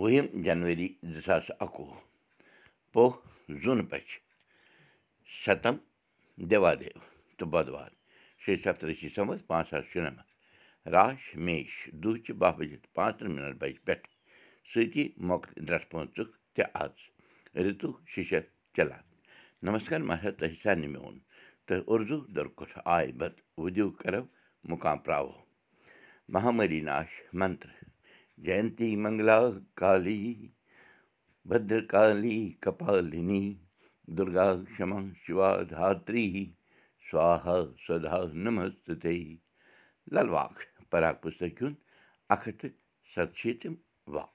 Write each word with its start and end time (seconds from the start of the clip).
وُہِم 0.00 0.26
جنؤری 0.44 0.88
زٕ 1.12 1.20
ساس 1.26 1.46
اَکوُہ 1.64 1.94
پوہ 2.92 3.10
زوٗن 3.62 3.80
پٔچھ 3.90 4.12
سَتم 5.44 5.76
دیوادیو 6.50 6.98
تہٕ 7.36 7.50
بۄدوار 7.52 7.90
شیٚیہِ 8.42 8.62
سَتتٕرٛشی 8.64 9.08
سَمتھ 9.16 9.42
پانٛژھ 9.48 9.68
ساس 9.70 9.84
شُنَمَتھ 9.92 10.30
راش 10.94 11.22
میش 11.44 11.72
دُہچہِ 12.02 12.32
باہ 12.40 12.54
بجے 12.58 12.76
تہٕ 12.82 12.94
پانٛژھ 12.96 13.16
تٕرٛہ 13.18 13.32
مِنٹ 13.34 13.54
بَجہِ 13.60 13.84
پٮ۪ٹھ 13.86 14.06
سۭتی 14.72 15.04
مۄکلہِ 15.28 15.64
ڈرٛس 15.66 15.88
پٲنٛژُک 15.90 16.30
تہِ 16.54 16.62
آز 16.82 16.94
رِتُو 17.64 17.90
شِشر 18.12 18.42
چلان 18.74 19.04
نمسکار 19.66 20.00
مہراج 20.08 20.34
تۄہہِ 20.38 20.56
سارنٕے 20.62 20.88
میون 20.92 21.16
تہٕ 21.66 21.84
اُردو 21.90 22.18
درکُٹھ 22.36 22.78
آے 22.94 23.06
بت 23.18 23.34
وُدو 23.62 23.90
کَرو 24.00 24.22
مُقام 24.70 24.98
پرٛاوو 25.04 25.34
مہامری 26.34 26.80
ناش 26.88 27.10
منتر 27.40 27.70
منٛگلا 29.02 29.38
کالی 29.80 30.22
بدر 31.48 31.80
کالی 31.92 32.38
کپالِنی 32.62 33.44
دُرگا 34.16 34.48
کما 34.76 34.98
شِوا 35.22 35.50
دھاتری 35.70 36.26
سوہا 37.08 37.56
سدا 37.86 38.18
نمست 38.44 38.86
پراک 40.90 41.16
پُستک 41.22 41.56
ہُنٛد 41.62 41.76
اکھ 42.32 42.46
ہَتھ 42.48 42.58
تہٕ 42.60 42.76
سَتشیٖتِم 43.12 43.74
واق 44.14 44.32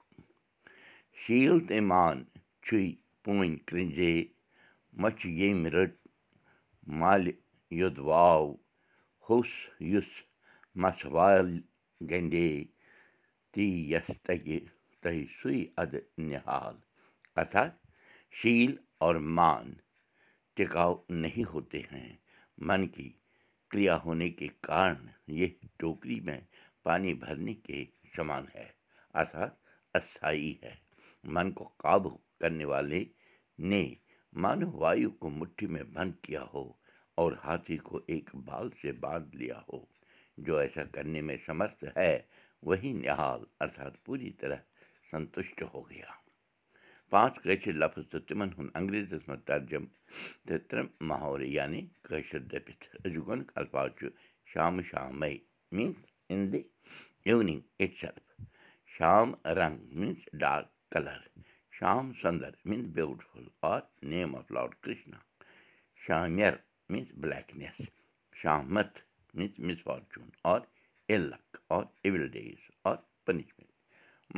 شیٖل 1.20 1.58
تٔمۍ 1.68 1.82
مان 1.90 2.16
چھُے 2.64 2.82
پوٗنۍ 3.22 3.52
کرٛنجے 3.66 4.12
مۄچھِ 5.00 5.20
ییٚمۍ 5.38 5.70
رٔٹ 5.74 5.92
مالہِ 7.00 7.32
یوٚد 7.78 7.98
واو 8.08 8.44
سُے 15.42 15.64
اَدٕ 15.76 15.98
نِہال۔ 16.18 16.76
ارتھات 17.36 17.72
شیٖل 18.30 18.76
اور 18.98 19.14
مان 19.14 19.74
ہوتے 21.42 21.80
ہیں۔ 21.92 22.16
من 22.58 22.86
کی 22.86 23.12
کریا 23.70 23.98
ہونے 24.04 24.30
کے 24.30 24.48
کارن 24.60 25.06
یہ 25.26 25.46
ٹوکری 25.76 26.20
ارتھات 29.14 29.52
استھائی 29.94 30.54
ہے۔ 30.62 30.74
من 31.24 31.52
والے 32.64 33.04
نے 33.58 33.94
مانو 34.32 34.70
وایو 34.70 35.10
کو 35.10 35.30
مٹھی 35.30 35.66
میں 35.66 35.82
بند 35.82 36.12
کیا 36.22 36.42
ہاتھی 37.44 37.76
ایک 38.06 38.30
بال 38.34 38.68
لیا 39.34 39.60
ہو۔ 39.72 39.84
ایسا 40.56 40.84
کرنے 40.84 41.20
میں 41.20 41.36
سمرتھ 41.46 41.84
وہی 42.68 42.92
نہال 42.92 43.40
ارتھات 43.62 43.94
پوری 44.04 44.30
طرح 44.40 44.60
سنتشٹ 45.10 45.62
ہو 45.74 45.80
گیا 45.90 46.10
پانٛژھ 47.10 47.38
کٲشِر 47.42 47.72
لفظ 47.82 48.04
تہٕ 48.10 48.26
تِمن 48.26 48.50
ہُنٛد 48.56 48.76
انگریٖزیس 48.78 49.28
منٛز 49.28 49.44
ترجم 49.50 49.84
تہٕ 50.46 50.64
ترٛےٚ 50.68 50.92
محورٕ 51.08 51.46
یعنی 51.56 51.80
کٲشِر 52.08 52.40
دٔپِتھ 52.50 52.84
چھُ 53.98 54.06
شامہٕ 54.52 54.86
شامے 54.90 55.32
میٖنٕز 55.74 56.04
اِن 56.30 56.40
دِ 56.52 56.54
اِونِنٛگ 57.26 57.60
اِٹ 57.80 57.92
شام 58.96 59.28
رنٛگ 59.58 59.78
میٖنٕز 59.98 60.38
ڈارک 60.40 60.68
کلر 60.92 61.20
شام 61.78 62.12
سُندر 62.22 62.52
میٖنٕز 62.68 62.88
beautiful 62.96 63.46
are 63.72 63.80
name 64.12 64.36
of 64.36 64.50
lord 64.54 64.74
Krishna 64.82 65.18
شامیر 66.06 66.54
مِس 71.08 71.22
فارچوٗن 71.68 72.54
آر 72.88 72.96
پنِشمنٹ 73.24 73.70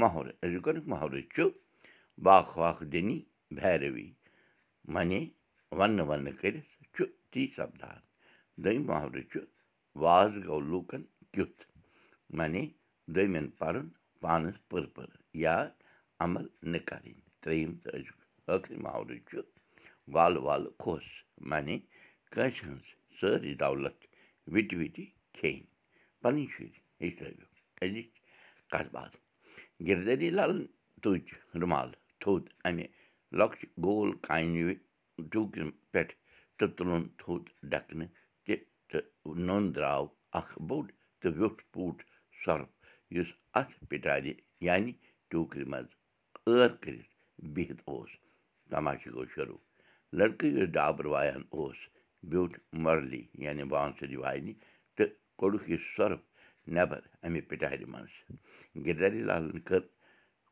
محرٕ 0.00 0.30
أزیُک 0.44 0.66
محرٕ 0.92 1.20
چھُ 1.34 1.42
واکھ 2.26 2.52
واکھ 2.58 2.82
دِنی 2.92 3.18
بھیروی 3.58 4.08
معنی 4.94 5.20
وَننہٕ 5.78 6.06
وَننہٕ 6.08 6.36
کٔرِتھ 6.40 6.70
چھُ 6.94 7.02
تی 7.30 7.42
سَپدان 7.56 8.00
دوٚیِم 8.62 8.84
محرٕ 8.90 9.22
چھُ 9.30 9.38
واز 10.02 10.32
گوٚو 10.46 10.60
لوٗکَن 10.70 11.02
کیُتھ 11.32 11.60
معنی 12.36 12.64
دوٚیمٮ۪ن 13.14 13.46
پَرُن 13.58 13.86
پانَس 14.22 14.56
پٔر 14.68 14.84
پٔر 14.94 15.08
یا 15.44 15.56
عمل 16.24 16.46
نہٕ 16.72 16.84
کَرٕنۍ 16.88 17.14
ترٛیٚیِم 17.42 17.72
تہٕ 17.82 17.94
پَنٕنۍ 26.24 26.46
شُرۍ 26.52 26.70
ہیٚچھنٲوِو 27.00 27.46
أزِچ 27.82 28.10
کَتھ 28.72 28.90
باتھ 28.94 29.16
گِردٔری 29.86 30.28
لالَن 30.36 30.62
تُج 31.02 31.24
رُمال 31.60 31.88
تھوٚد 32.20 32.44
اَمہِ 32.66 32.86
لۄکچہِ 33.38 33.66
گول 33.84 34.10
کانہِ 34.26 34.74
ٹوٗکرِ 35.32 35.62
پٮ۪ٹھ 35.92 36.14
تہٕ 36.58 36.72
تُلُن 36.76 37.02
تھوٚد 37.20 37.44
ڈَکنہٕ 37.72 38.10
تہِ 38.44 38.54
تہٕ 38.90 39.06
نوٚن 39.46 39.64
درٛاو 39.74 40.04
اکھ 40.38 40.54
بوٚڑ 40.68 40.86
تہٕ 41.20 41.34
ویوٚٹھ 41.38 41.62
پوٗٹ 41.72 41.96
سۄرُپھ 42.42 42.74
یُس 43.14 43.30
اَتھ 43.60 43.74
پِٹارِ 43.90 44.24
یعنی 44.66 44.92
ٹوٗکرِ 45.30 45.62
منٛز 45.72 45.90
ٲر 46.46 46.70
کٔرِتھ 46.82 47.10
بِہِتھ 47.54 47.82
اوس 47.90 48.10
تماشہٕ 48.70 49.12
گوٚو 49.14 49.32
شروٗع 49.34 49.60
لٔڑکہٕ 50.16 50.52
یُس 50.56 50.68
ڈابر 50.78 51.04
وایان 51.14 51.42
اوس 51.56 51.76
بیوٗٹھ 52.30 52.58
مۄرلی 52.84 53.22
یعنی 53.44 53.64
بانسری 53.72 54.16
واینہِ 54.22 54.52
کوٚڑُکھ 55.38 55.66
یہِ 55.70 55.78
سۄرُپھ 55.94 56.26
نٮ۪بر 56.74 57.02
اَمہِ 57.24 57.40
پِٹارِ 57.48 57.80
منٛز 57.92 58.14
گِردری 58.84 59.22
لالن 59.28 59.58
کٔر 59.68 59.82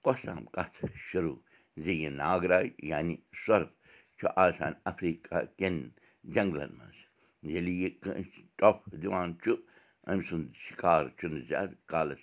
کۄس 0.05 0.21
تام 0.27 0.45
کَتھ 0.55 0.77
شروٗع 1.09 1.39
زِ 1.83 1.85
یہِ 2.03 2.11
ناگراج 2.23 2.69
یعنی 2.91 3.15
سۄرُپھ 3.45 3.75
چھُ 4.19 4.25
آسان 4.45 4.73
اَفریٖقہ 4.91 5.39
کٮ۪ن 5.59 5.77
جنٛگلن 6.35 6.73
منٛز 6.79 6.99
ییٚلہِ 7.51 7.73
یہِ 7.83 7.91
کٲنٛسہِ 8.03 8.41
ٹۄپھ 8.59 8.83
دِوان 9.03 9.29
چھُ 9.43 9.51
أمۍ 10.11 10.25
سُنٛد 10.29 10.49
شِکار 10.67 11.03
چھُنہٕ 11.19 11.47
زیادٕ 11.49 11.79
کالس 11.91 12.23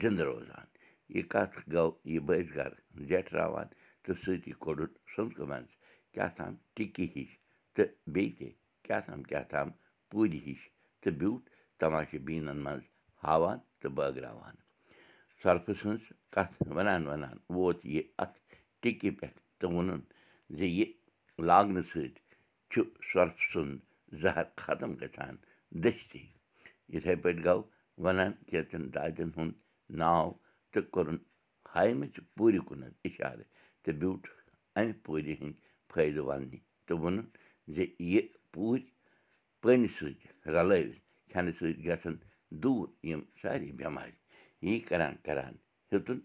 زِنٛدٕ 0.00 0.26
روزان 0.28 0.66
یہِ 1.14 1.22
کَتھ 1.32 1.56
گوٚو 1.72 1.90
یہِ 2.12 2.20
بٲزۍ 2.26 2.52
گَر 2.56 2.72
زیٹھراوان 3.08 3.68
تہٕ 4.02 4.18
سۭتی 4.22 4.52
کوٚڑُن 4.62 4.90
سُنٛدکہٕ 5.12 5.48
منٛز 5.50 5.70
کیٛاہ 6.12 6.32
تام 6.36 6.52
ٹِکی 6.74 7.06
ہِش 7.14 7.30
تہٕ 7.74 7.90
بیٚیہِ 8.12 8.34
تہِ 8.38 8.48
کیٛاہ 8.84 9.02
تام 9.06 9.20
کیٛاہ 9.28 9.46
تام 9.52 9.68
پوٗرِ 10.10 10.34
ہِش 10.46 10.60
تہٕ 11.02 11.16
بیوٗٹھ 11.18 11.46
تماشہٕ 11.80 12.24
بیٖنن 12.26 12.58
منٛز 12.64 12.84
ہاوان 13.24 13.58
تہٕ 13.80 13.94
بٲگراوان 13.96 14.56
سۄرفہٕ 15.40 15.76
سٕنٛز 15.80 16.02
کَتھ 16.34 16.54
وَنان 16.76 17.02
وَنان 17.10 17.36
ووت 17.56 17.78
یہِ 17.94 18.02
اَتھ 18.22 18.38
ٹِکی 18.80 19.10
پٮ۪ٹھ 19.18 19.38
تہٕ 19.58 19.70
ووٚنُن 19.72 20.00
زِ 20.56 20.60
یہِ 20.78 20.86
لاگنہٕ 21.48 21.88
سۭتۍ 21.90 22.22
چھُ 22.70 22.78
سۄرپھ 23.08 23.40
سُنٛد 23.52 23.78
زَہر 24.22 24.46
ختم 24.64 24.90
گژھان 25.00 25.34
دٔستی 25.82 26.22
یِتھَے 26.92 27.14
پٲٹھۍ 27.22 27.44
گوٚو 27.46 27.62
وَنان 28.04 28.32
کینٛژَن 28.48 28.84
دادٮ۪ن 28.94 29.30
ہُنٛد 29.36 29.54
ناو 30.00 30.26
تہٕ 30.72 30.90
کوٚرُن 30.92 31.18
ہایمٕژِ 31.74 32.14
پوٗرِ 32.36 32.54
کُنَتھ 32.68 32.96
اِشارٕ 33.06 33.46
تہٕ 33.82 33.94
بیوٗٹھ 34.00 34.26
اَمہِ 34.78 34.92
پوٗرِ 35.04 35.26
ہٕنٛدۍ 35.38 35.60
فٲیدٕ 35.90 36.24
وَننہِ 36.28 36.58
تہٕ 36.86 36.98
ووٚنُن 37.00 37.26
زِ 37.74 37.76
یہِ 38.12 38.22
پوٗرۍ 38.52 38.86
پٔنۍ 39.62 39.90
سۭتۍ 39.96 40.28
رلٲوِتھ 40.54 41.07
کھٮ۪نہٕ 41.30 41.56
سۭتۍ 41.58 41.82
گژھن 41.86 42.14
دوٗر 42.62 42.86
یِم 43.08 43.20
سارے 43.40 43.70
بٮ۪مارِ 43.78 44.10
یی 44.66 44.74
کران 44.88 45.14
کران 45.26 45.54
ہیوٚتُن 45.90 46.18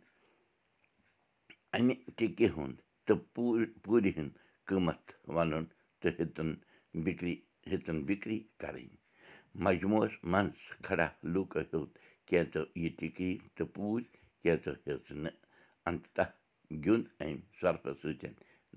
اَمہِ 1.76 1.94
ٹِکہِ 2.18 2.48
ہُنٛد 2.56 2.78
تہٕ 3.06 3.20
پوٗرِ 3.84 4.10
ہُنٛد 4.18 4.34
قۭمَتھ 4.68 5.10
وَنُن 5.36 5.66
تہٕ 6.02 6.16
ہیوٚتُن 6.20 6.50
بِکری 7.04 7.36
ہیٚتُن 7.70 7.98
بِکری 8.08 8.40
کَرٕنۍ 8.62 8.98
مجموٗعس 9.66 10.14
منٛز 10.32 10.56
کھڑا 10.86 11.08
لوٗکو 11.34 11.60
ہیوٚت 11.60 11.92
کینٛژو 12.28 12.64
یہِ 12.82 12.90
ٹِکی 12.98 13.32
تہٕ 13.56 13.68
پوٗرۍ 13.74 14.06
کینٛژو 14.42 14.72
ہیوٚژ 14.86 15.08
نہٕ 15.24 15.38
اَنتہ 15.88 16.24
گیُنٛد 16.84 17.06
أمۍ 17.22 17.42
سۄرفَس 17.60 17.98
سۭتۍ 18.02 18.32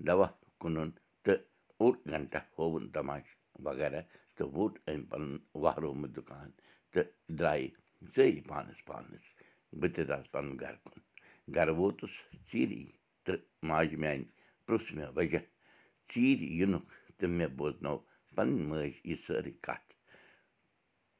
دوا 0.07 0.27
کٕنُن 0.59 0.89
تہٕ 1.23 1.39
اوٚڑ 1.79 1.93
گھنٹا 2.11 2.39
ہووُن 2.57 2.83
تماشہٕ 2.95 3.35
وغیرہ 3.65 4.01
تہٕ 4.37 4.49
ووٚٹ 4.55 4.73
أمۍ 4.89 5.05
پَنُن 5.09 5.33
وہرومُت 5.63 6.11
دُکان 6.15 6.49
تہٕ 6.91 7.07
درٛایہِ 7.37 7.67
سٲری 8.13 8.41
پانَس 8.49 8.79
پانَس 8.87 9.25
بہٕ 9.79 9.91
تہِ 9.93 10.01
درٛاس 10.07 10.27
پَنُن 10.33 10.53
گَرٕ 10.61 10.79
کُن 10.83 10.99
گَرٕ 11.55 11.73
ووتُس 11.79 12.13
ژیٖری 12.49 12.83
تہٕ 13.25 13.41
ماجہِ 13.67 13.97
میٛانہِ 14.01 14.25
پرٛژھ 14.65 14.89
مےٚ 14.95 15.13
وجہ 15.15 15.41
ژیٖرۍ 16.11 16.49
یِنُکھ 16.59 16.89
تہٕ 17.17 17.31
مےٚ 17.37 17.53
بوزنو 17.57 17.95
پَنٕنۍ 18.35 18.65
مٲج 18.69 18.93
یہِ 19.09 19.15
سٲرٕے 19.25 19.53
کَتھ 19.65 19.89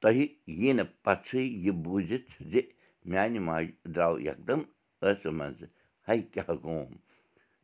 تۄہہِ 0.01 0.25
یی 0.59 0.71
نہٕ 0.77 0.91
پَژھٕے 1.03 1.41
یہِ 1.65 1.71
بوٗزِتھ 1.83 2.31
زِ 2.51 2.53
میٛانہِ 3.09 3.39
ماجہِ 3.47 3.71
درٛاو 3.93 4.15
یکدم 4.27 4.61
ٲسہٕ 5.01 5.33
منٛزٕ 5.39 5.67
ہے 6.07 6.15
کیٛاہ 6.33 6.55
گوم 6.63 6.91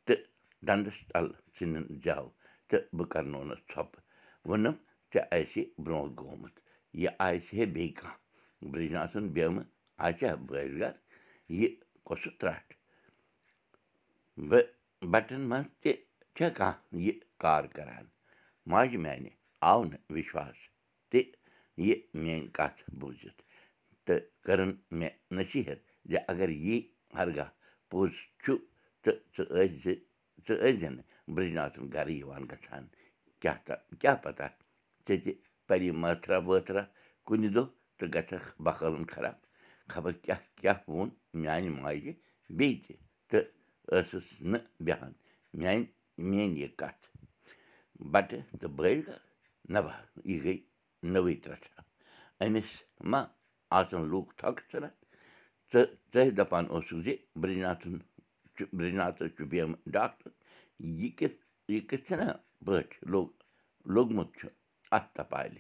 تہٕ 0.06 0.22
دَنٛدَس 0.68 0.98
تَل 1.12 1.28
ژھٕنِن 1.56 1.86
زٮ۪و 2.04 2.26
تہٕ 2.70 2.84
بہٕ 2.98 3.08
کَرنونَس 3.14 3.62
ژھۄپہٕ 3.70 4.02
ووٚنُم 4.48 4.76
ژےٚ 5.14 5.28
آسہِ 5.38 5.64
برونٛٹھ 5.84 6.14
گوٚمُت۔ 6.20 6.56
یہِ 7.02 7.10
آسہِ 7.28 7.60
ہے 7.60 7.66
بیٚیہِ 7.74 7.94
کانٛہہ۔ 8.00 8.22
برٛجناسُن 8.72 9.26
بیٚمہٕ 9.36 9.66
آسہِ 10.06 10.24
ہا 10.30 10.36
بٲزۍ 10.48 10.80
گَر 10.80 10.94
یہِ 11.60 11.70
کۄسہٕ 12.08 12.38
ترٛٹھ۔ 12.40 12.72
بہٕ 14.50 14.66
بَٹن 15.12 15.42
منٛز 15.50 15.68
تہِ 15.82 15.92
چھےٚ 16.36 16.54
کانٛہہ 16.58 16.80
یہِ 17.06 17.14
کار 17.44 17.64
کَران۔ 17.76 18.06
ماجہِ 18.72 18.98
میٛانہِ 19.04 19.30
آو 19.70 19.84
نہٕ 19.84 20.04
وِشواس 20.14 20.58
تہِ 21.10 21.20
یہِ 21.86 21.96
میٛٲنۍ 22.24 22.52
کَتھ 22.58 22.80
بوٗزِتھ۔ 23.00 23.42
تہٕ 24.06 24.22
کٔرٕن 24.46 24.72
مےٚ 25.00 25.16
نصیٖحت 25.38 25.80
زِ 26.10 26.14
اگر 26.32 26.50
یی 26.50 26.78
ہرگاہ 27.18 27.50
پوٚز 27.90 28.12
چھُ 28.44 28.52
تہٕ 29.04 29.18
ژٕ 29.34 29.46
ٲسۍ 29.50 29.68
زِ 29.84 29.86
ژٕ 30.46 30.56
ٲسۍ 30.62 30.76
زِ 30.80 30.84
نہٕ 30.96 31.06
بِرٛجناتھُن 31.34 31.86
گَرٕ 31.94 32.12
یِوان 32.20 32.44
گژھان۔ 32.52 32.84
کیٛاہ 33.42 33.60
تہٕ 33.66 33.80
کیٛاہ 34.00 34.16
پَتہ 34.24 34.44
ژےٚ 35.06 35.22
تہِ 35.24 35.32
پَری 35.68 35.90
مٲترا 36.02 36.38
وٲترا 36.48 36.84
کُنہِ 37.26 37.48
دۄہ 37.56 37.66
تہٕ 37.98 38.10
گژھکھ 38.14 38.48
بکالَن 38.66 39.06
خراب 39.14 39.38
خبر 39.92 40.12
کیٛاہ 40.24 40.42
کیٛاہ 40.60 40.80
ووٚن 40.88 41.10
میٛانہِ 41.42 41.70
ماجہِ 41.82 42.14
بیٚیہِ 42.58 42.82
تہِ 42.84 42.94
تہٕ 43.30 43.46
ٲسٕس 43.92 44.28
نہٕ 44.52 44.66
بیٚہان 44.86 45.14
میٛانہِ 45.60 45.86
میٛٲنۍ 46.30 46.58
یہِ 46.62 46.70
کَتھ 46.80 47.04
بَٹہٕ 48.12 48.44
تہٕ 48.60 48.72
بٲے 48.78 49.02
کَر 49.06 49.20
نبا. 49.74 49.94
یہِ 50.30 50.38
گٔے 50.44 50.56
نٔوٕے 51.12 51.36
ترٛٹھا 51.44 51.82
أمِس 52.44 52.72
ما 53.10 53.22
آسان 53.78 54.02
لوٗکھ 54.12 54.32
تھۄکہٕ 54.40 54.68
ژھٕنان 54.70 54.94
ژٕ 55.72 55.84
ژٕ 56.14 56.32
دَپان 56.38 56.66
اوسُکھ 56.74 57.02
زِ 57.06 57.08
بِرٛجناتھُن 57.42 57.96
چھُ 58.56 58.62
بِرٛجناتھَس 58.78 59.30
چھُ 59.36 59.42
بیٚہمہٕ 59.52 59.82
ڈاکٹر 59.96 60.30
یہِ 61.00 61.10
کِتھ 61.18 61.38
یہِ 61.72 61.80
کِتھ 61.90 62.06
ژھٕنا 62.08 62.28
پٲٹھۍ 62.66 62.98
لوٚگ 63.12 63.30
لوٚگمُت 63.94 64.30
چھُ 64.38 64.48
اَتھ 64.96 65.10
تپالہِ 65.16 65.60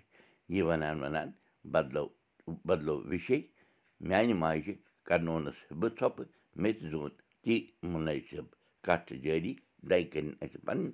یہِ 0.54 0.62
وَنان 0.68 0.98
وَنان 1.04 1.30
بدلو 1.74 2.06
بدلو 2.68 2.96
وِشے 3.10 3.40
میٛانہِ 4.08 4.34
ماجہِ 4.42 4.74
کَرنونَس 5.08 5.60
بہٕ 5.80 5.92
ژھۄپہٕ 5.98 6.30
مےٚ 6.62 6.76
تہِ 6.80 6.90
زون 6.92 7.10
تی 7.44 7.56
مُنٲسِب 7.92 8.46
کَتھٕ 8.86 9.16
جٲری 9.24 9.54
دَگہِ 9.90 10.06
کٔرِنۍ 10.12 10.36
اَسہِ 10.44 10.60
پَنٕنۍ 10.66 10.92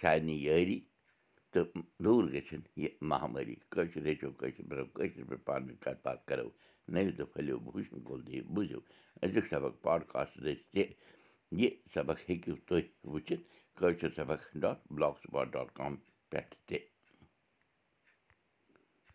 سارنٕے 0.00 0.36
یٲری 0.46 0.78
تہٕ 1.52 1.68
دوٗر 2.04 2.24
گٔژھِنۍ 2.32 2.68
یہِ 2.82 2.90
مہامٲری 3.10 3.54
کٲشِر 3.72 4.04
ہیٚچھو 4.06 4.30
کٲشِر 4.40 4.64
پٲٹھۍ 4.68 5.24
پٲٹھۍ 5.28 5.44
پانہٕ 5.46 5.66
ؤنۍ 5.68 5.80
کَتھ 5.84 6.00
باتھ 6.04 6.22
کَرو. 6.28 6.48
نٔوِ 6.92 7.10
دۄہ 7.18 7.26
پھٔلِو 7.32 7.58
بوٗشن 7.64 7.98
کول 8.06 8.20
دِیِو 8.26 8.44
بوٗزِو. 8.54 8.80
أزیُک 9.24 9.46
سبق 9.52 9.72
پاڈکاسٹ 9.86 10.34
دٔسۍ 10.44 10.62
تہِ 10.72 10.84
یہِ 11.60 11.70
سبق 11.94 12.18
ہیٚکِو 12.28 12.54
تُہۍ 12.66 12.84
وٕچھِتھ 13.12 13.44
کٲشِر 13.78 14.10
سبق 14.16 14.40
dot 14.62 14.78
block 14.92 15.14
spot 15.22 15.46
dot 15.52 15.68
com 15.78 15.96
پٮ۪ٹھ 16.30 16.54
تہِ 16.66 16.78